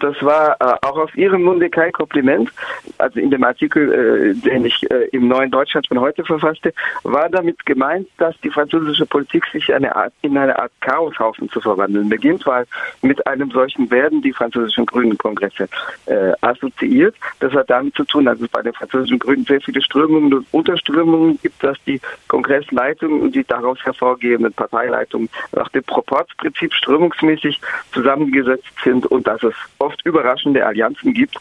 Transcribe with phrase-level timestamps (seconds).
[0.00, 2.50] Das war äh, auch aus Ihrem Munde kein Kompliment.
[2.98, 7.28] Also in dem Artikel, äh, den ich äh, im Neuen Deutschland von heute verfasste, war
[7.28, 12.08] damit gemeint, dass die französische Politik sich eine Art, in eine Art Chaoshaufen zu verwandeln
[12.08, 12.66] beginnt, weil
[13.02, 15.68] mit einem solchen werden die französischen Grünen Kongresse
[16.06, 17.14] äh, assoziiert.
[17.40, 20.46] Das hat damit zu tun, dass es bei den französischen Grünen sehr viele Strömungen und
[20.52, 27.60] Unterströmungen gibt, dass die Kongressleitungen und die daraus hervorgehenden Parteileitungen nach dem Proportsprinzip strömungsmäßig
[27.92, 31.36] zusammengesetzt sind und dass es oft überraschende Allianzen gibt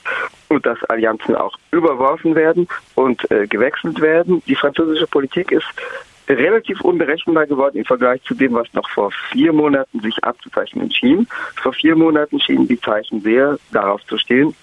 [0.47, 4.41] und dass Allianzen auch überworfen werden und äh, gewechselt werden.
[4.47, 5.67] Die französische Politik ist
[6.27, 11.27] relativ unberechenbar geworden im Vergleich zu dem, was noch vor vier Monaten sich abzuzeichnen schien.
[11.55, 14.55] Vor vier Monaten schienen die Zeichen sehr darauf zu stehen,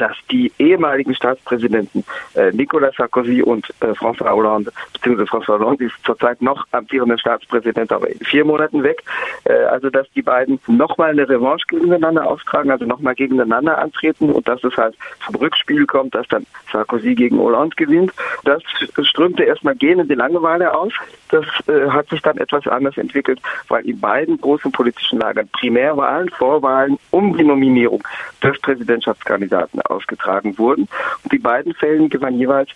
[0.00, 2.04] dass die ehemaligen Staatspräsidenten
[2.34, 7.92] äh, Nicolas Sarkozy und äh, François Hollande, beziehungsweise François Hollande ist zurzeit noch amtierender Staatspräsident,
[7.92, 9.02] aber in vier Monaten weg,
[9.44, 14.48] äh, also dass die beiden nochmal eine Revanche gegeneinander austragen, also nochmal gegeneinander antreten und
[14.48, 18.12] dass es halt zum Rückspiel kommt, dass dann Sarkozy gegen Hollande gewinnt.
[18.44, 18.62] Das
[19.02, 20.94] strömte erstmal gähnende Langeweile aus.
[21.28, 26.30] Das äh, hat sich dann etwas anders entwickelt, weil in beiden großen politischen Lagern Primärwahlen,
[26.30, 28.02] Vorwahlen um die Nominierung
[28.42, 30.88] des Präsidentschaftskandidaten ausgetragen wurden.
[31.22, 32.70] Und die beiden Fällen gewann jeweils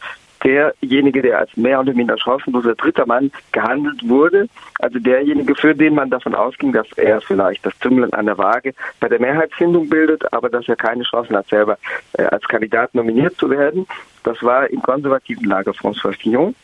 [0.44, 4.48] derjenige, der als mehr oder minder chancenloser dritter Mann gehandelt wurde,
[4.78, 8.74] also derjenige, für den man davon ausging, dass er vielleicht das Zünglein an der Waage
[9.00, 11.78] bei der Mehrheitsfindung bildet, aber dass er keine Chancen hat, selber
[12.12, 13.86] äh, als Kandidat nominiert zu werden.
[14.22, 16.54] Das war im konservativen Lager François Fillon.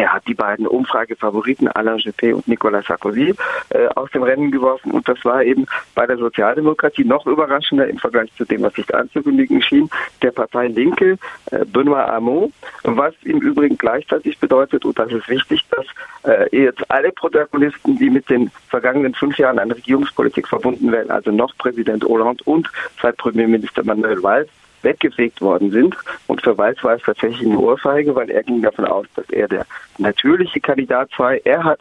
[0.00, 3.34] Er hat die beiden Umfragefavoriten Alain Juppé und Nicolas Sarkozy
[3.68, 4.92] äh, aus dem Rennen geworfen.
[4.92, 8.94] Und das war eben bei der Sozialdemokratie noch überraschender im Vergleich zu dem, was sich
[8.94, 9.90] anzukündigen schien,
[10.22, 11.18] der Partei Linke,
[11.50, 12.50] äh, Benoît Hamon,
[12.84, 15.84] was im Übrigen gleichzeitig bedeutet, und das ist wichtig, dass
[16.24, 21.30] äh, jetzt alle Protagonisten, die mit den vergangenen fünf Jahren an Regierungspolitik verbunden werden, also
[21.30, 22.70] noch Präsident Hollande und
[23.02, 24.48] seit Premierminister Manuel Valls,
[24.82, 25.96] weggefegt worden sind.
[26.26, 29.48] Und für Walz war es tatsächlich eine Ohrfeige, weil er ging davon aus, dass er
[29.48, 29.66] der
[29.98, 31.40] natürliche Kandidat sei.
[31.44, 31.80] Er hat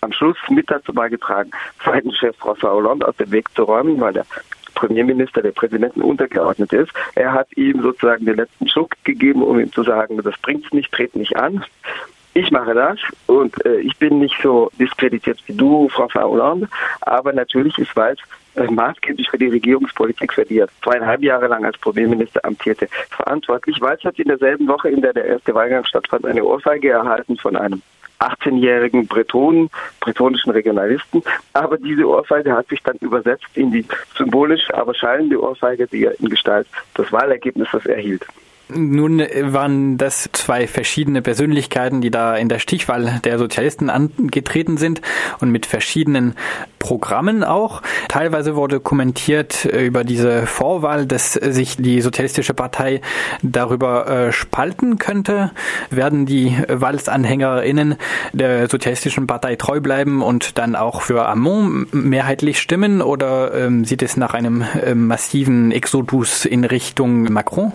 [0.00, 1.50] am Schluss mit dazu beigetragen,
[1.82, 4.24] zweiten Chef François Hollande aus dem Weg zu räumen, weil der
[4.74, 6.90] Premierminister der Präsidenten untergeordnet ist.
[7.14, 10.90] Er hat ihm sozusagen den letzten Schuck gegeben, um ihm zu sagen, das bringt's nicht,
[10.92, 11.64] tret nicht an.
[12.32, 16.68] Ich mache das und äh, ich bin nicht so diskreditiert wie du, François Hollande,
[17.00, 18.14] aber natürlich ist äh,
[18.54, 23.80] maßgeblich für die Regierungspolitik, für die er zweieinhalb Jahre lang als Premierminister amtierte, verantwortlich.
[23.80, 27.56] Walz hat in derselben Woche, in der der erste Wahlgang stattfand, eine Ohrfeige erhalten von
[27.56, 27.82] einem
[28.20, 31.22] 18-jährigen Bretonen, bretonischen Regionalisten.
[31.52, 33.84] Aber diese Ohrfeige hat sich dann übersetzt in die
[34.16, 38.26] symbolisch, aber schallende Ohrfeige, die er in Gestalt des Wahlergebnisses erhielt.
[38.74, 45.00] Nun waren das zwei verschiedene Persönlichkeiten, die da in der Stichwahl der Sozialisten angetreten sind
[45.40, 46.34] und mit verschiedenen
[46.78, 47.82] Programmen auch.
[48.08, 53.00] Teilweise wurde kommentiert äh, über diese Vorwahl, dass sich die Sozialistische Partei
[53.42, 55.52] darüber äh, spalten könnte.
[55.90, 57.96] Werden die Walz-AnhängerInnen
[58.32, 64.02] der Sozialistischen Partei treu bleiben und dann auch für Amon mehrheitlich stimmen oder ähm, sieht
[64.02, 67.72] es nach einem äh, massiven Exodus in Richtung Macron?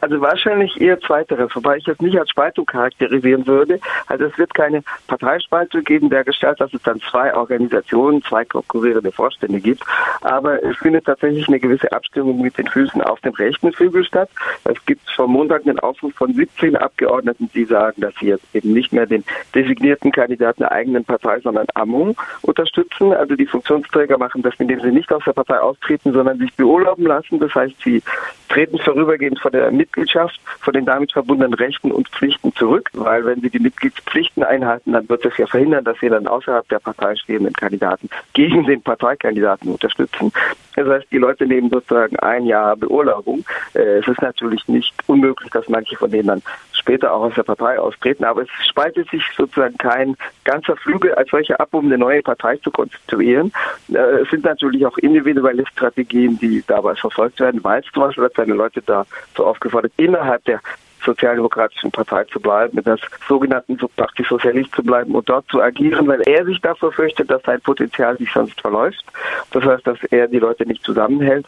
[0.00, 3.80] Also wahrscheinlich eher zweiteres, wobei ich es nicht als Spaltung charakterisieren würde.
[4.06, 9.10] Also es wird keine Parteispaltung geben, der Gestalt, dass es dann zwei Organisationen, zwei konkurrierende
[9.12, 9.82] Vorstände gibt.
[10.20, 14.28] Aber es findet tatsächlich eine gewisse Abstimmung mit den Füßen auf dem rechten Flügel statt.
[14.64, 18.72] Es gibt vom Montag einen Aufruf von 17 Abgeordneten, die sagen, dass sie jetzt eben
[18.72, 19.24] nicht mehr den
[19.54, 23.12] designierten Kandidaten der eigenen Partei, sondern Amon unterstützen.
[23.12, 27.06] Also die Funktionsträger machen das, indem sie nicht aus der Partei austreten, sondern sich beurlauben
[27.06, 27.38] lassen.
[27.38, 28.02] Das heißt, sie
[28.48, 33.40] treten vorübergehend von der Mitgliedschaft, von den damit verbundenen Rechten und Pflichten zurück, weil wenn
[33.40, 37.14] sie die Mitgliedspflichten einhalten, dann wird es ja verhindern, dass sie dann außerhalb der Partei
[37.16, 40.32] stehenden Kandidaten gegen den Parteikandidaten unterstützen.
[40.74, 43.44] Das heißt, die Leute nehmen sozusagen ein Jahr Beurlaubung.
[43.74, 46.42] Äh, es ist natürlich nicht unmöglich, dass manche von denen dann
[46.86, 51.28] später auch aus der Partei austreten, aber es spaltet sich sozusagen kein ganzer Flügel als
[51.30, 53.52] solche ab, um eine neue Partei zu konstituieren.
[53.92, 57.62] Äh, es sind natürlich auch individuelle Strategien, die dabei verfolgt werden.
[57.62, 59.04] Weißt du hat seine Leute da
[59.36, 60.60] so aufgefordert, innerhalb der
[61.04, 66.06] Sozialdemokratischen Partei zu bleiben, mit der sogenannten Parti Sozialist zu bleiben und dort zu agieren,
[66.06, 69.04] weil er sich davor fürchtet, dass sein Potenzial sich sonst verläuft.
[69.50, 71.46] Das heißt, dass er die Leute nicht zusammenhält.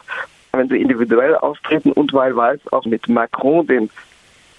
[0.51, 3.89] Wenn sie individuell auftreten und weil Walz auch mit Macron, den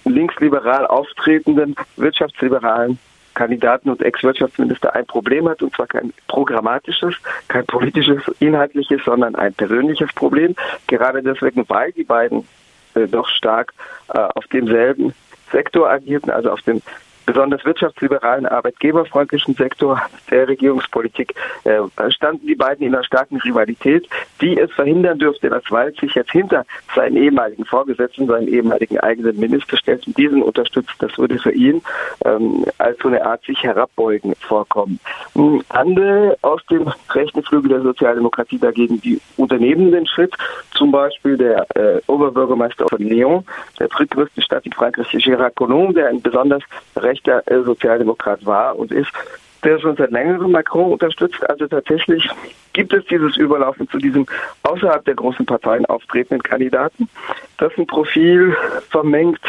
[0.04, 2.98] linksliberal auftretenden wirtschaftsliberalen
[3.34, 7.14] Kandidaten und Ex-Wirtschaftsminister ein Problem hat, und zwar kein programmatisches,
[7.48, 10.54] kein politisches, inhaltliches, sondern ein persönliches Problem.
[10.88, 12.46] Gerade deswegen, weil die beiden
[12.94, 13.72] äh, doch stark
[14.12, 15.14] äh, auf demselben
[15.52, 16.82] Sektor agierten, also auf dem
[17.30, 21.32] besonders wirtschaftsliberalen, arbeitgeberfreundlichen Sektor der Regierungspolitik
[21.62, 21.78] äh,
[22.10, 24.08] standen die beiden in einer starken Rivalität,
[24.40, 29.38] die es verhindern dürfte, dass Wald sich jetzt hinter seinen ehemaligen Vorgesetzten, seinen ehemaligen eigenen
[29.38, 30.94] Minister stellt und diesen unterstützt.
[30.98, 31.80] Das würde für ihn
[32.24, 34.98] ähm, als so eine Art sich herabbeugen vorkommen.
[35.36, 40.34] Hm, andere aus dem rechten Flügel der Sozialdemokratie dagegen, die unternehmen den Schritt,
[40.72, 43.44] zum Beispiel der äh, Oberbürgermeister von Lyon,
[43.78, 46.62] der drittgrößte Stadt in Frankreich, Gérard Collomb, der ein besonders
[46.96, 49.10] rechter äh, Sozialdemokrat war und ist,
[49.64, 51.48] der schon seit längerem Macron unterstützt.
[51.48, 52.28] Also tatsächlich
[52.72, 54.26] gibt es dieses Überlaufen zu diesem
[54.62, 57.08] außerhalb der großen Parteien auftretenden Kandidaten.
[57.58, 58.56] Das ein Profil
[58.88, 59.40] vermengt,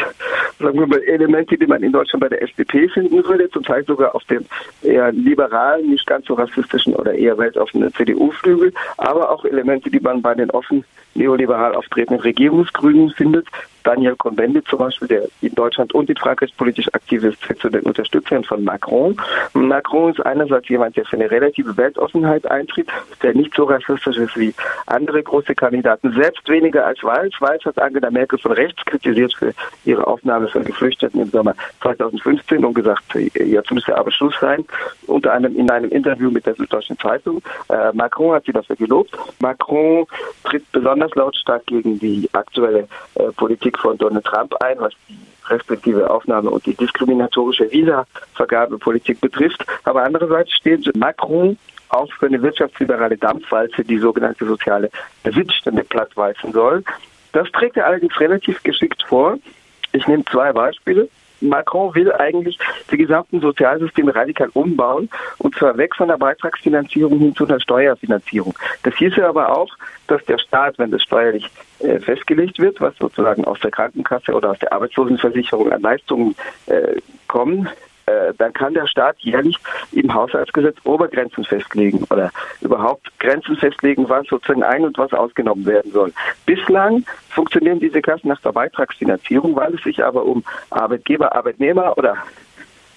[0.58, 3.84] sagen wir mal, Elemente, die man in Deutschland bei der FDP finden würde, zum Teil
[3.84, 4.44] sogar auf dem
[4.82, 10.22] eher liberalen, nicht ganz so rassistischen oder eher weltoffenen CDU-Flügel, aber auch Elemente, die man
[10.22, 10.84] bei den offen
[11.14, 13.46] neoliberal auftretenden Regierungsgrünen findet.
[13.84, 17.82] Daniel Cohn-Bendit zum Beispiel, der in Deutschland und in Frankreich politisch aktiv ist, zu den
[17.82, 19.16] Unterstützern von Macron.
[19.54, 24.36] Macron ist einerseits jemand, der für eine relative Weltoffenheit eintritt, der nicht so rassistisch ist
[24.36, 24.54] wie
[24.86, 27.34] andere große Kandidaten, selbst weniger als Walz.
[27.40, 29.52] Walz hat Angela Merkel von rechts kritisiert für
[29.84, 34.64] ihre Aufnahme von Geflüchteten im Sommer 2015 und gesagt, jetzt müsse aber Schluss sein.
[35.06, 37.42] Unter anderem in einem Interview mit der Süddeutschen Zeitung.
[37.68, 39.16] Äh, Macron hat sie dafür gelobt.
[39.40, 40.06] Macron
[40.44, 45.18] tritt besonders lautstark gegen die aktuelle äh, Politik von Donald Trump ein, was die
[45.48, 49.64] respektive Aufnahme und die diskriminatorische Visa-Vergabepolitik betrifft.
[49.84, 51.58] Aber andererseits steht Macron
[51.92, 54.90] auch für eine wirtschaftsliberale Dampfwalze, die sogenannte soziale
[55.22, 56.82] Besitzstände plattwalzen soll.
[57.32, 59.38] Das trägt er allerdings relativ geschickt vor.
[59.92, 61.08] Ich nehme zwei Beispiele.
[61.42, 62.58] Macron will eigentlich
[62.90, 68.56] die gesamten Sozialsysteme radikal umbauen und zwar weg von der Beitragsfinanzierung hin zu einer Steuerfinanzierung.
[68.84, 69.68] Das hieße aber auch,
[70.06, 71.50] dass der Staat, wenn das steuerlich
[71.80, 76.36] äh, festgelegt wird, was sozusagen aus der Krankenkasse oder aus der Arbeitslosenversicherung an Leistungen
[76.66, 77.68] äh, kommen,
[78.06, 79.56] äh, dann kann der Staat jährlich
[79.92, 85.92] im Haushaltsgesetz Obergrenzen festlegen oder überhaupt Grenzen festlegen, was sozusagen ein- und was ausgenommen werden
[85.92, 86.12] soll.
[86.46, 92.16] Bislang funktionieren diese Kassen nach der Beitragsfinanzierung, weil es sich aber um Arbeitgeber, Arbeitnehmer oder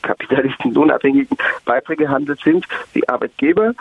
[0.02, 3.74] Kapitalisten lohnabhängigen Beiträge handelt, sind die Arbeitgeber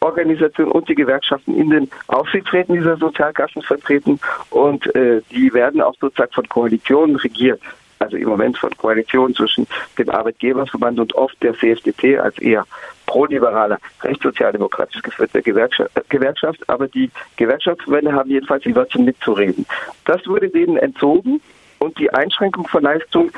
[0.00, 4.20] Organisationen und die Gewerkschaften in den Aufsichtsräten dieser Sozialkassen vertreten
[4.50, 7.60] und äh, die werden auch sozusagen von Koalitionen regiert
[7.98, 9.66] also im Moment von Koalition zwischen
[9.98, 12.66] dem Arbeitgeberverband und oft der CFDP als eher
[13.06, 16.68] proliberaler, rechtssozialdemokratisch geführter Gewerkschaft, Gewerkschaft.
[16.68, 19.66] Aber die Gewerkschaftsverbände haben jedenfalls die Wörter mitzureden.
[20.04, 21.40] Das wurde denen entzogen
[21.78, 23.30] und die Einschränkung von Leistung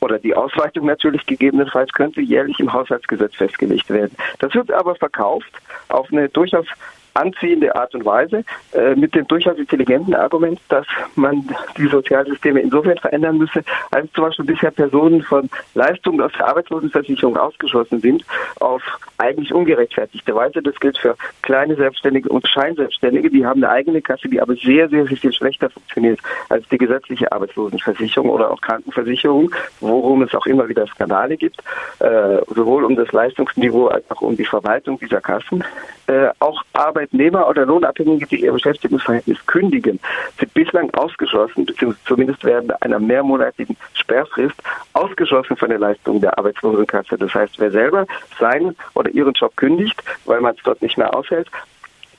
[0.00, 4.16] oder die Ausweitung natürlich gegebenenfalls könnte jährlich im Haushaltsgesetz festgelegt werden.
[4.38, 5.52] Das wird aber verkauft
[5.88, 6.66] auf eine durchaus
[7.14, 12.98] anziehende Art und Weise äh, mit dem durchaus intelligenten Argument, dass man die Sozialsysteme insofern
[12.98, 18.24] verändern müsse, als zum Beispiel bisher Personen von Leistungen aus der Arbeitslosenversicherung ausgeschlossen sind,
[18.60, 18.82] auf
[19.18, 20.62] eigentlich ungerechtfertigte Weise.
[20.62, 23.30] Das gilt für kleine Selbstständige und Scheinselbstständige.
[23.30, 27.30] Die haben eine eigene Kasse, die aber sehr, sehr, viel schlechter funktioniert als die gesetzliche
[27.30, 31.62] Arbeitslosenversicherung oder auch Krankenversicherung, worum es auch immer wieder Skandale gibt,
[32.00, 35.64] äh, sowohl um das Leistungsniveau als auch um die Verwaltung dieser Kassen.
[36.06, 39.98] Äh, auch Arbeit Arbeitnehmer oder Lohnabhängige, die ihr Beschäftigungsverhältnis kündigen,
[40.38, 44.54] sind bislang ausgeschlossen, beziehungsweise zumindest werden einer mehrmonatigen Sperrfrist
[44.92, 47.18] ausgeschlossen von der Leistung der Arbeitslosenkasse.
[47.18, 48.06] Das heißt, wer selber
[48.38, 51.48] seinen oder ihren Job kündigt, weil man es dort nicht mehr aushält,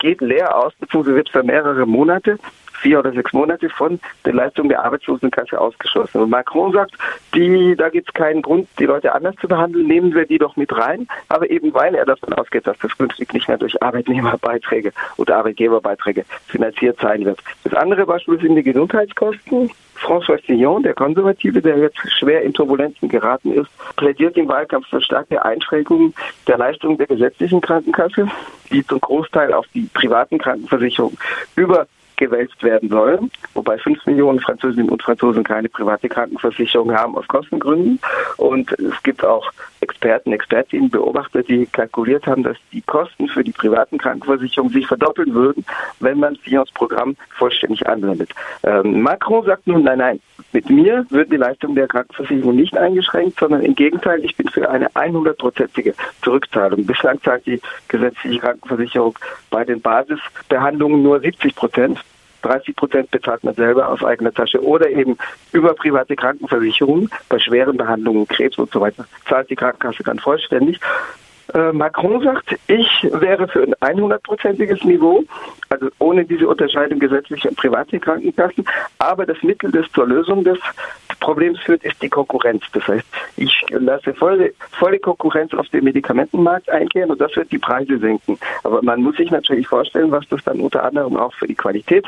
[0.03, 2.37] geht leer aus, beziehungsweise wird für mehrere Monate
[2.83, 6.21] vier oder sechs Monate von der Leistung der Arbeitslosenkasse ausgeschlossen.
[6.21, 6.91] Und Macron sagt,
[7.33, 10.57] die, da gibt es keinen Grund, die Leute anders zu behandeln, nehmen wir die doch
[10.57, 14.91] mit rein, aber eben weil er davon ausgeht, dass das künftig nicht mehr durch Arbeitnehmerbeiträge
[15.15, 17.39] oder Arbeitgeberbeiträge finanziert sein wird.
[17.63, 19.71] Das andere Beispiel sind die Gesundheitskosten.
[20.03, 25.01] François Fillon, der Konservative, der jetzt schwer in Turbulenzen geraten ist, plädiert im Wahlkampf für
[25.01, 26.13] starke Einschränkungen
[26.47, 28.27] der Leistungen der gesetzlichen Krankenkasse,
[28.71, 31.17] die zum Großteil auf die privaten Krankenversicherungen
[31.55, 37.27] über gewälzt werden sollen, wobei fünf Millionen Französinnen und Franzosen keine private Krankenversicherung haben aus
[37.27, 37.99] Kostengründen.
[38.37, 39.51] Und es gibt auch
[39.83, 45.33] Experten, Expertinnen, Beobachter, die kalkuliert haben, dass die Kosten für die privaten Krankenversicherungen sich verdoppeln
[45.33, 45.65] würden,
[45.99, 48.31] wenn man Fions Programm vollständig anwendet.
[48.63, 50.19] Ähm, Macron sagt nun, nein, nein,
[50.53, 54.69] mit mir wird die Leistung der Krankenversicherung nicht eingeschränkt, sondern im Gegenteil, ich bin für
[54.69, 56.85] eine 100-prozentige Zurückzahlung.
[56.85, 57.59] Bislang zahlt die
[57.89, 61.99] gesetzliche Krankenversicherung bei den Basisbehandlungen nur 70 Prozent.
[62.43, 65.17] 30 Prozent bezahlt man selber aus eigener Tasche oder eben
[65.51, 70.79] über private Krankenversicherungen bei schweren Behandlungen, Krebs und so weiter, zahlt die Krankenkasse dann vollständig.
[71.53, 75.23] Äh, Macron sagt, ich wäre für ein 100-prozentiges Niveau,
[75.69, 78.65] also ohne diese Unterscheidung gesetzlicher und private Krankenkassen.
[78.97, 80.57] Aber das Mittel, das zur Lösung des
[81.23, 82.63] Problems führt, ist die Konkurrenz.
[82.73, 83.05] Das heißt,
[83.37, 88.37] ich lasse volle, volle Konkurrenz auf den Medikamentenmarkt eingehen und das wird die Preise senken.
[88.63, 92.05] Aber man muss sich natürlich vorstellen, was das dann unter anderem auch für die Qualität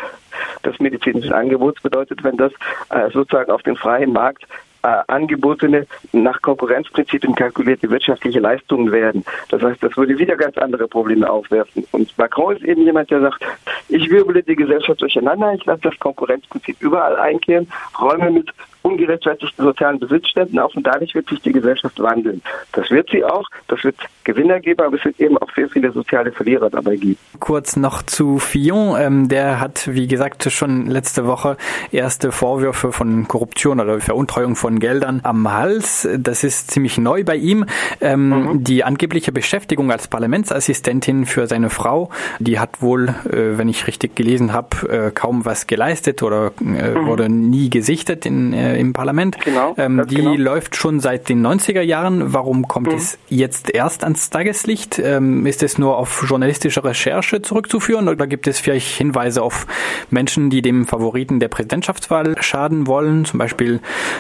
[0.66, 2.52] des medizinischen Angebots bedeutet, wenn das
[2.90, 4.46] äh, sozusagen auf dem freien Markt
[4.86, 9.26] äh, angebotene, nach Konkurrenzprinzipien kalkulierte wirtschaftliche Leistungen werden.
[9.50, 11.86] Das heißt, das würde wieder ganz andere Probleme aufwerfen.
[11.92, 13.44] Und Macron ist eben jemand, der sagt,
[13.90, 17.68] ich wirbele die Gesellschaft durcheinander, ich lasse das Konkurrenzprinzip überall einkehren,
[18.00, 18.52] räume mit
[18.86, 22.42] ungerechtfertigten sozialen Besitzständen auf und dadurch wird sich die Gesellschaft wandeln.
[22.74, 25.92] Das wird sie auch, das wird Gewinner geben, aber es wird eben auch sehr viele
[25.92, 27.18] soziale Verlierer dabei geben.
[27.40, 31.58] Kurz noch zu Fillon, ähm, der hat, wie gesagt, schon letzte Woche
[31.92, 36.08] erste Vorwürfe von Korruption oder Veruntreuung von Geldern am Hals.
[36.18, 37.66] Das ist ziemlich neu bei ihm.
[38.02, 38.64] Ähm, mhm.
[38.64, 44.16] Die angebliche Beschäftigung als Parlamentsassistentin für seine Frau, die hat wohl, äh, wenn ich richtig
[44.16, 47.08] gelesen habe, äh, kaum was geleistet oder äh, mhm.
[47.08, 49.38] wurde nie gesichtet in äh, im Parlament.
[49.44, 50.36] Genau, ähm, die genau.
[50.36, 52.34] läuft schon seit den 90er Jahren.
[52.34, 52.96] Warum kommt mhm.
[52.96, 55.00] es jetzt erst ans Tageslicht?
[55.00, 59.68] Ähm, ist es nur auf journalistische Recherche zurückzuführen oder gibt es vielleicht Hinweise auf
[60.10, 63.26] Menschen, die dem Favoriten der Präsidentschaftswahl schaden wollen?
[63.26, 63.80] Zum Beispiel,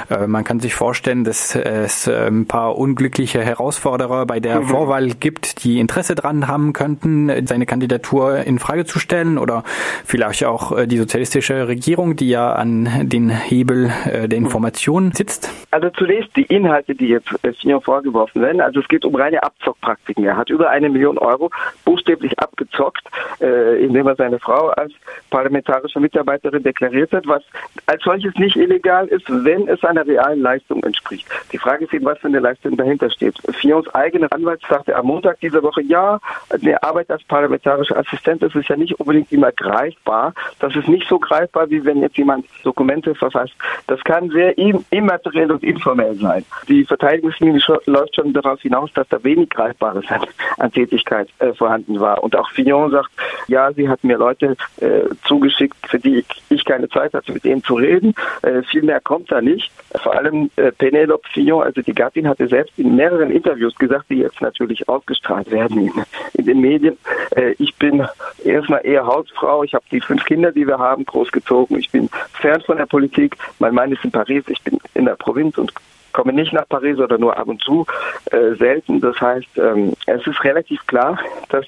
[0.09, 4.65] äh, man kann sich vorstellen, dass es äh, ein paar unglückliche Herausforderer bei der mhm.
[4.65, 9.63] Vorwahl gibt, die Interesse dran haben könnten, seine Kandidatur in Frage zu stellen oder
[10.03, 15.49] vielleicht auch äh, die sozialistische Regierung, die ja an den Hebel äh, der Informationen sitzt?
[15.71, 17.29] Also zunächst die Inhalte, die jetzt
[17.61, 18.59] Fillon vorgeworfen werden.
[18.59, 20.25] Also es geht um reine Abzockpraktiken.
[20.25, 21.49] Er hat über eine Million Euro
[21.85, 23.07] buchstäblich abgezockt,
[23.39, 24.93] indem er seine Frau als
[25.29, 27.43] parlamentarische Mitarbeiterin deklariert hat, was
[27.85, 31.27] als solches nicht illegal ist, wenn es einer realen Leistung entspricht.
[31.51, 33.35] Die Frage ist eben, was für eine Leistung dahinter steht.
[33.59, 38.55] Fions eigene Anwalt sagte am Montag dieser Woche, ja, eine Arbeit als parlamentarischer Assistent ist
[38.67, 40.33] ja nicht unbedingt immer greifbar.
[40.59, 43.53] Das ist nicht so greifbar, wie wenn jetzt jemand Dokumente verfasst.
[43.87, 46.43] Das kann sehr immateriell und informell sein.
[46.67, 50.21] Die Verteidigungslinie läuft schon darauf hinaus, dass da wenig Greifbares an,
[50.57, 52.23] an Tätigkeit äh, vorhanden war.
[52.23, 53.09] Und auch Fillon sagt,
[53.47, 57.43] ja, sie hat mir Leute äh, zugeschickt, für die ich, ich, keine Zeit hatte, mit
[57.43, 58.13] denen zu reden.
[58.41, 59.71] Äh, viel mehr kommt da nicht.
[60.01, 64.17] Vor allem äh, Penelope Fillon, also die Gattin, hatte selbst in mehreren Interviews gesagt, die
[64.17, 66.03] jetzt natürlich ausgestrahlt werden in,
[66.33, 66.97] in den Medien.
[67.35, 68.05] Äh, ich bin
[68.43, 69.63] erstmal eher Hausfrau.
[69.63, 71.77] Ich habe die fünf Kinder, die wir haben, großgezogen.
[71.77, 73.37] Ich bin fern von der Politik.
[73.59, 74.43] Mein Mann ist in Paris.
[74.47, 75.73] Ich bin in der Provinz und
[76.13, 77.85] komme nicht nach Paris oder nur ab und zu,
[78.31, 79.01] äh, selten.
[79.01, 81.19] Das heißt, ähm, es ist relativ klar,
[81.49, 81.65] dass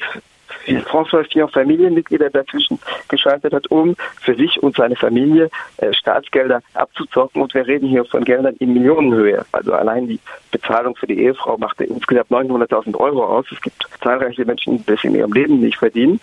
[0.67, 7.41] François Fillon Familienmitglieder dazwischen geschaltet hat, um für sich und seine Familie äh, Staatsgelder abzuzocken.
[7.41, 9.45] Und wir reden hier von Geldern in Millionenhöhe.
[9.51, 10.19] Also allein die
[10.51, 13.45] Bezahlung für die Ehefrau machte insgesamt 900.000 Euro aus.
[13.51, 16.19] Es gibt zahlreiche Menschen, die das in ihrem Leben nicht verdienen.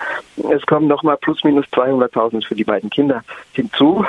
[0.51, 3.23] Es kommen nochmal plus minus 200.000 für die beiden Kinder
[3.53, 4.05] hinzu.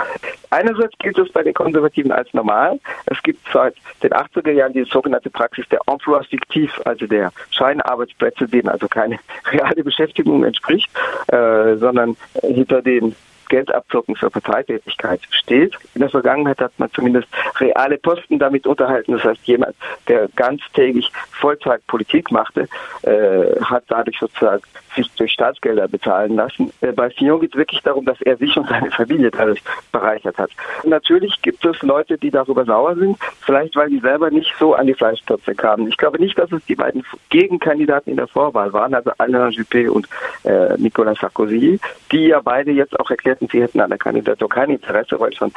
[0.49, 2.79] Einerseits gilt es bei den Konservativen als normal.
[3.05, 8.47] Es gibt seit den 80er Jahren die sogenannte Praxis der Emploi fiktiv, also der Scheinarbeitsplätze,
[8.47, 9.19] denen also keine
[9.51, 10.89] reale Beschäftigung entspricht,
[11.27, 13.15] äh, sondern hinter den
[13.49, 15.77] Geldabzocken für Parteitätigkeit steht.
[15.93, 17.27] In der Vergangenheit hat man zumindest
[17.59, 19.13] reale Posten damit unterhalten.
[19.13, 19.75] Das heißt, jemand,
[20.07, 22.67] der ganztägig Vollzeit Politik machte,
[23.03, 24.63] äh, hat dadurch sozusagen
[24.95, 26.71] sich durch Staatsgelder bezahlen lassen.
[26.81, 29.61] Äh, bei Fillon geht es wirklich darum, dass er sich und seine Familie dadurch
[29.91, 30.51] bereichert hat.
[30.83, 34.87] Natürlich gibt es Leute, die darüber sauer sind, vielleicht weil die selber nicht so an
[34.87, 35.87] die Fleischtöpfe kamen.
[35.87, 39.89] Ich glaube nicht, dass es die beiden Gegenkandidaten in der Vorwahl waren, also Alain Juppé
[39.89, 40.07] und
[40.43, 41.79] äh, Nicolas Sarkozy,
[42.11, 45.51] die ja beide jetzt auch erklärten, sie hätten an der Kandidatur kein Interesse, weil schon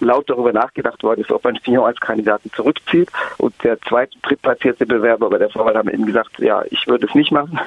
[0.00, 3.10] laut darüber nachgedacht worden ist, ob man Fillon als Kandidaten zurückzieht.
[3.38, 7.14] Und der zweite, drittplatzierte Bewerber bei der Vorwahl haben eben gesagt, ja, ich würde es
[7.14, 7.58] nicht machen.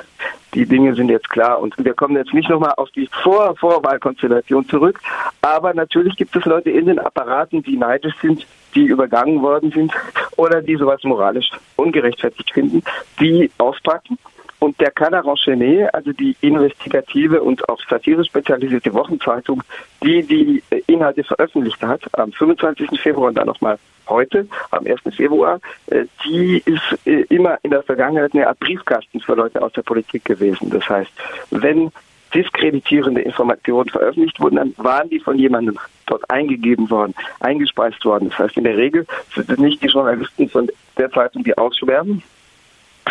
[0.54, 4.68] Die Dinge sind jetzt klar und wir kommen jetzt nicht nochmal auf die Vor Vorwahlkonstellation
[4.68, 5.00] zurück.
[5.42, 9.94] Aber natürlich gibt es Leute in den Apparaten, die neidisch sind, die übergangen worden sind
[10.36, 12.84] oder die sowas moralisch ungerechtfertigt finden,
[13.20, 14.18] die auspacken
[14.62, 19.64] und der Canard Enchaîné, also die investigative und auf Satire spezialisierte Wochenzeitung,
[20.04, 23.02] die die Inhalte veröffentlicht hat, am 25.
[23.02, 25.16] Februar und dann nochmal heute, am 1.
[25.16, 29.74] Februar, äh, die ist äh, immer in der Vergangenheit eine Art Briefkasten für Leute aus
[29.74, 30.70] der Politik gewesen.
[30.70, 31.12] Das heißt,
[31.50, 31.92] wenn
[32.32, 38.30] diskreditierende Informationen veröffentlicht wurden, dann waren die von jemandem dort eingegeben worden, eingespeist worden.
[38.30, 42.22] Das heißt, in der Regel sind es nicht die Journalisten von der Zeitung, die ausschwärmen,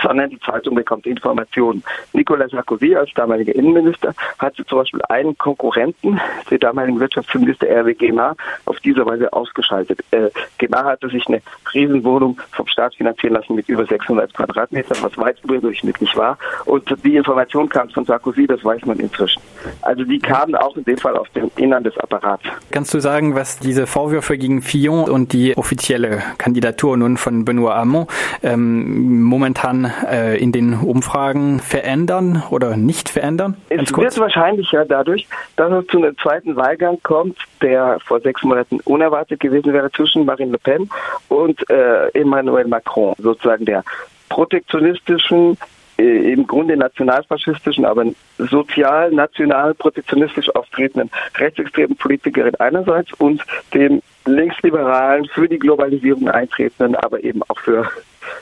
[0.02, 1.82] sondern die Zeitung bekommt Informationen.
[2.12, 6.20] Nicolas Sarkozy als damaliger Innenminister hatte zum Beispiel einen Konkurrenten,
[6.50, 10.00] den damaligen Wirtschaftsminister Hervé Guémard, auf diese Weise ausgeschaltet.
[10.10, 11.42] Äh, Guémard hatte sich eine
[11.72, 16.38] Riesenwohnung vom Staat finanzieren lassen mit über 600 Quadratmetern, was weit überdurchschnittlich war.
[16.64, 19.42] Und die Information kam von Sarkozy, das weiß man inzwischen.
[19.82, 22.42] Also die kamen auch in dem Fall aus dem Innern des Apparats.
[22.70, 27.74] Kannst du sagen, was diese Vorwürfe gegen Fillon und die offizielle Kandidatur nun von Benoît
[27.74, 28.06] Hamon
[28.42, 33.56] ähm, momentan äh, in den Umfragen verändern oder nicht verändern?
[33.68, 38.42] Es wird wahrscheinlich ja dadurch, dass es zu einem zweiten Wahlgang kommt, der vor sechs
[38.42, 40.88] Monaten unerwartet gewesen wäre zwischen Marine Le Pen
[41.28, 43.84] und äh, Emmanuel Macron, sozusagen der
[44.28, 45.56] protektionistischen
[46.00, 48.06] äh, im Grunde nationalfaschistischen, aber
[48.38, 53.44] sozial, national, protektionistisch auftretenden rechtsextremen Politikerin einerseits und
[53.74, 57.90] dem linksliberalen, für die Globalisierung eintretenden, aber eben auch für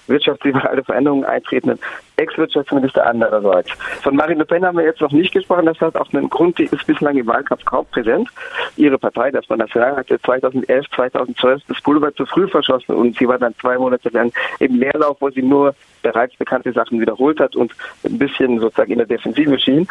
[0.06, 1.78] wirtschaftsliberale Veränderungen eintretenden
[2.16, 3.70] Ex-Wirtschaftsminister andererseits.
[4.02, 5.66] Von Marine Le Pen haben wir jetzt noch nicht gesprochen.
[5.66, 8.28] Das hat auch einen Grund, die ist bislang im Wahlkampf kaum präsent.
[8.76, 13.28] Ihre Partei, das war National, hatte 2011, 2012 das Pulver zu früh verschossen und sie
[13.28, 17.54] war dann zwei Monate lang im Leerlauf, wo sie nur bereits bekannte Sachen wiederholt hat
[17.56, 17.72] und
[18.04, 19.86] ein bisschen sozusagen in der Defensive schien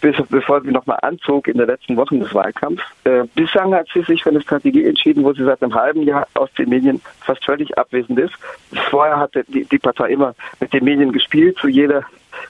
[0.00, 2.82] bis, bevor sie nochmal anzog in den letzten Wochen des Wahlkampfs.
[3.04, 6.26] Äh, bislang hat sie sich für eine Strategie entschieden, wo sie seit einem halben Jahr
[6.34, 8.34] aus den Medien fast völlig abwesend ist.
[8.90, 12.04] Vorher hatte die, die Partei immer mit den Medien gespielt, zu jeder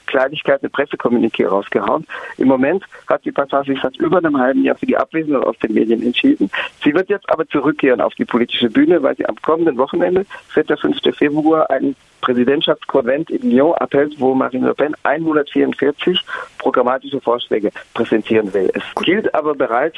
[0.05, 2.05] Kleinigkeit eine Pressekommuniqué rausgehauen.
[2.37, 5.57] Im Moment hat die Partei sich seit über einem halben Jahr für die Abwesenheit aus
[5.59, 6.49] den Medien entschieden.
[6.83, 10.77] Sie wird jetzt aber zurückkehren auf die politische Bühne, weil sie am kommenden Wochenende, 4.
[10.77, 10.97] 5.
[11.15, 16.19] Februar, einen Präsidentschaftskonvent in Lyon abhält, wo Marine Le Pen 144
[16.57, 18.71] programmatische Vorschläge präsentieren will.
[18.73, 19.97] Es gilt aber bereits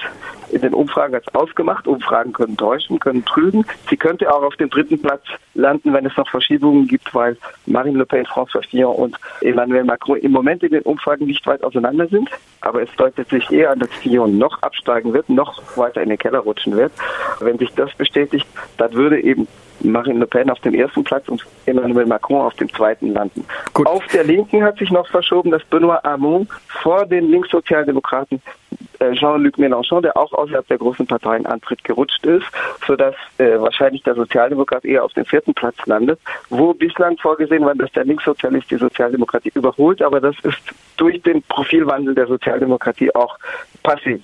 [0.50, 1.88] in den Umfragen als ausgemacht.
[1.88, 3.66] Umfragen können täuschen, können trügen.
[3.90, 7.98] Sie könnte auch auf dem dritten Platz landen, wenn es noch Verschiebungen gibt, weil Marine
[7.98, 12.08] Le Pen, François Fillon und Emmanuel Macron im Moment in den Umfragen nicht weit auseinander
[12.08, 12.30] sind.
[12.62, 16.18] Aber es deutet sich eher an, dass Fillon noch absteigen wird, noch weiter in den
[16.18, 16.92] Keller rutschen wird.
[17.40, 19.48] Wenn sich das bestätigt, dann würde eben
[19.82, 23.46] Marine Le Pen auf dem ersten Platz und Emmanuel Macron auf dem zweiten landen.
[23.74, 23.88] Gut.
[23.88, 28.42] Auf der Linken hat sich noch verschoben, dass Benoît Hamon vor den Linkssozialdemokraten
[29.00, 32.46] äh, Jean-Luc Mélenchon, der auch außerhalb der großen Parteien antritt, gerutscht ist,
[32.86, 37.76] sodass äh, wahrscheinlich der Sozialdemokrat eher auf dem vierten Platz landet, wo bislang vorgesehen war,
[37.76, 40.62] dass der Linkssozialist die Sozialdemokratie überholt, aber das ist
[40.98, 43.38] durch den Profilwandel der Sozialdemokratie auch
[43.84, 44.22] passiv